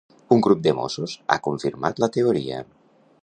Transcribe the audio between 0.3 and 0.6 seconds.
Un